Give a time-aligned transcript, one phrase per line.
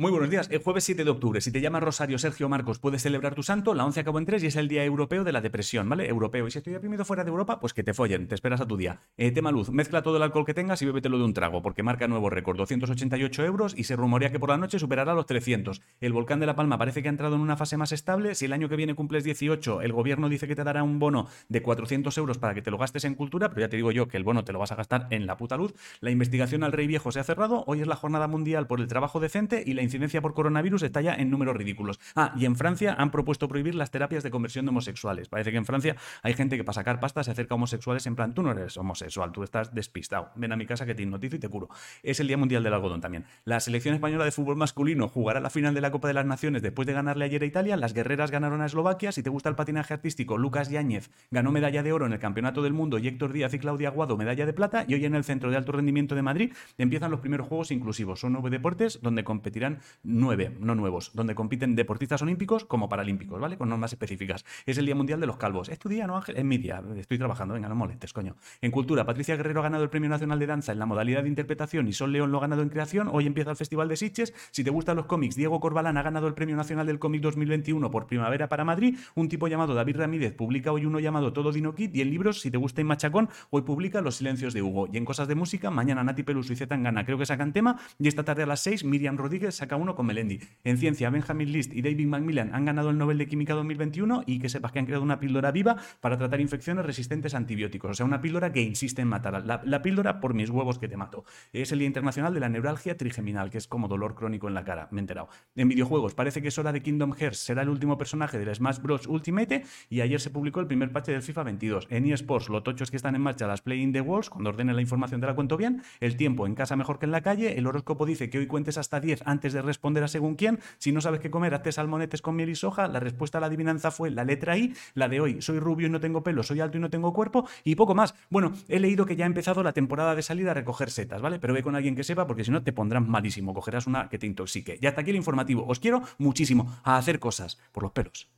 [0.00, 0.48] Muy buenos días.
[0.52, 3.74] El jueves 7 de octubre, si te llamas Rosario Sergio Marcos, puedes celebrar tu santo.
[3.74, 6.06] La 11 acabó en 3 y es el Día Europeo de la Depresión, ¿vale?
[6.06, 6.46] Europeo.
[6.46, 8.76] Y si estoy deprimido fuera de Europa, pues que te follen, te esperas a tu
[8.76, 9.00] día.
[9.16, 11.82] Eh, tema luz, mezcla todo el alcohol que tengas y bébetelo de un trago, porque
[11.82, 15.82] marca nuevo récord, 288 euros y se rumorea que por la noche superará los 300.
[16.00, 18.36] El volcán de La Palma parece que ha entrado en una fase más estable.
[18.36, 21.26] Si el año que viene cumples 18, el gobierno dice que te dará un bono
[21.48, 24.06] de 400 euros para que te lo gastes en cultura, pero ya te digo yo
[24.06, 25.74] que el bono te lo vas a gastar en la puta luz.
[25.98, 27.64] La investigación al rey viejo se ha cerrado.
[27.66, 31.00] Hoy es la jornada mundial por el trabajo decente y la incidencia por coronavirus está
[31.00, 31.98] ya en números ridículos.
[32.14, 35.28] Ah, y en Francia han propuesto prohibir las terapias de conversión de homosexuales.
[35.28, 38.16] Parece que en Francia hay gente que para sacar pasta se acerca a homosexuales en
[38.16, 40.30] plan, tú no eres homosexual, tú estás despistado.
[40.36, 41.68] Ven a mi casa que te hipnotizo y te curo.
[42.02, 43.24] Es el Día Mundial del Algodón también.
[43.44, 46.62] La selección española de fútbol masculino jugará la final de la Copa de las Naciones
[46.62, 47.76] después de ganarle ayer a Italia.
[47.76, 49.12] Las guerreras ganaron a Eslovaquia.
[49.12, 52.62] Si te gusta el patinaje artístico, Lucas Yáñez ganó medalla de oro en el Campeonato
[52.62, 54.84] del Mundo y Héctor Díaz y Claudia Aguado medalla de plata.
[54.86, 58.20] Y hoy en el Centro de Alto Rendimiento de Madrid empiezan los primeros Juegos Inclusivos.
[58.20, 63.58] Son nueve deportes donde competirán nueve, no nuevos, donde compiten deportistas olímpicos como paralímpicos, ¿vale?
[63.58, 64.44] Con normas específicas.
[64.66, 65.68] Es el Día Mundial de los Calvos.
[65.68, 66.36] ¿Es tu día, no, Ángel?
[66.36, 66.82] Es mi día.
[66.96, 68.36] Estoy trabajando, venga, no molestes, coño.
[68.60, 71.28] En cultura, Patricia Guerrero ha ganado el Premio Nacional de Danza en la modalidad de
[71.28, 73.08] interpretación y Sol León lo ha ganado en creación.
[73.12, 74.32] Hoy empieza el Festival de Sitges.
[74.50, 77.90] Si te gustan los cómics, Diego Corbalán ha ganado el Premio Nacional del Cómic 2021
[77.90, 78.96] por Primavera para Madrid.
[79.14, 81.94] Un tipo llamado David Ramírez publica hoy uno llamado Todo Dino Kit.
[81.94, 84.88] Y en libros, si te gusta Machacón, hoy publica Los Silencios de Hugo.
[84.92, 87.78] Y en cosas de música, mañana Nati Peluso y Zetangana creo que sacan tema.
[87.98, 90.40] Y esta tarde a las 6, Miriam Rodríguez saca uno con Melendi.
[90.64, 94.38] En ciencia, Benjamin List y David Macmillan han ganado el Nobel de Química 2021 y
[94.38, 97.90] que sepas que han creado una píldora viva para tratar infecciones resistentes a antibióticos.
[97.90, 99.44] O sea, una píldora que insiste en matar.
[99.44, 101.24] La, píldora por mis huevos que te mato.
[101.52, 104.64] Es el Día Internacional de la Neuralgia Trigeminal, que es como dolor crónico en la
[104.64, 104.88] cara.
[104.90, 105.28] Me he enterado.
[105.54, 107.38] En videojuegos, parece que es hora de Kingdom Hearts.
[107.38, 109.06] Será el último personaje del Smash Bros.
[109.06, 111.86] Ultimate y ayer se publicó el primer patch del FIFA 22.
[111.90, 114.76] En eSports, los tochos que están en marcha las Play in the Walls, cuando ordenen
[114.76, 115.82] la información te la cuento bien.
[116.00, 117.58] El tiempo en casa mejor que en la calle.
[117.58, 120.60] El horóscopo dice que hoy cuentes hasta 10 de responder a según quién.
[120.78, 123.48] Si no sabes qué comer, hazte salmonetes con miel y soja, la respuesta a la
[123.48, 126.60] adivinanza fue la letra I, la de hoy, soy rubio y no tengo pelo, soy
[126.60, 128.14] alto y no tengo cuerpo, y poco más.
[128.30, 131.38] Bueno, he leído que ya ha empezado la temporada de salida a recoger setas, ¿vale?
[131.38, 134.18] Pero ve con alguien que sepa, porque si no te pondrán malísimo, cogerás una que
[134.18, 134.78] te intoxique.
[134.80, 135.66] Y hasta aquí el informativo.
[135.66, 138.30] Os quiero muchísimo a hacer cosas por los pelos.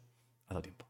[0.48, 0.89] Ha dado tiempo.